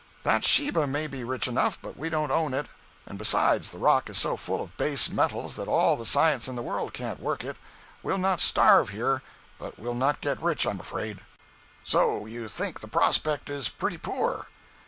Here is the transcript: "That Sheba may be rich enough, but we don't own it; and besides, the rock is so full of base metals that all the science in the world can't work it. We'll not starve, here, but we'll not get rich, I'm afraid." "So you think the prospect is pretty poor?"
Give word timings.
"That 0.23 0.43
Sheba 0.43 0.87
may 0.87 1.05
be 1.05 1.23
rich 1.23 1.47
enough, 1.47 1.77
but 1.79 1.95
we 1.95 2.09
don't 2.09 2.31
own 2.31 2.55
it; 2.55 2.65
and 3.05 3.19
besides, 3.19 3.69
the 3.69 3.77
rock 3.77 4.09
is 4.09 4.17
so 4.17 4.35
full 4.35 4.59
of 4.59 4.75
base 4.75 5.11
metals 5.11 5.57
that 5.57 5.67
all 5.67 5.95
the 5.95 6.07
science 6.07 6.47
in 6.47 6.55
the 6.55 6.63
world 6.63 6.91
can't 6.91 7.19
work 7.19 7.43
it. 7.43 7.55
We'll 8.01 8.17
not 8.17 8.41
starve, 8.41 8.89
here, 8.89 9.21
but 9.59 9.77
we'll 9.77 9.93
not 9.93 10.19
get 10.19 10.41
rich, 10.41 10.65
I'm 10.65 10.79
afraid." 10.79 11.19
"So 11.83 12.25
you 12.25 12.47
think 12.47 12.79
the 12.79 12.87
prospect 12.87 13.47
is 13.51 13.69
pretty 13.69 13.99
poor?" 13.99 14.47